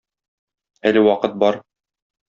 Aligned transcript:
Әле 0.93 1.05
вакыт 1.11 1.39
бар. 1.47 1.65